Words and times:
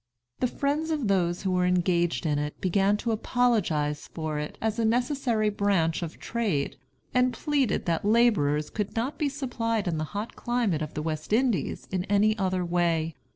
The 0.39 0.47
friends 0.47 0.89
of 0.89 1.07
those 1.07 1.43
who 1.43 1.51
were 1.51 1.67
engaged 1.67 2.25
in 2.25 2.39
it 2.39 2.59
began 2.59 2.97
to 2.97 3.11
apologize 3.11 4.07
for 4.07 4.39
it 4.39 4.57
as 4.59 4.79
a 4.79 4.83
necessary 4.83 5.51
branch 5.51 6.01
of 6.01 6.17
trade, 6.17 6.75
and 7.13 7.31
pleaded 7.33 7.85
that 7.85 8.03
laborers 8.03 8.71
could 8.71 8.95
not 8.95 9.19
be 9.19 9.29
supplied 9.29 9.87
in 9.87 9.99
the 9.99 10.03
hot 10.17 10.35
climate 10.35 10.81
of 10.81 10.95
the 10.95 11.03
West 11.03 11.31
Indies 11.31 11.87
in 11.91 12.05
any 12.05 12.35
other 12.39 12.65
way. 12.65 13.13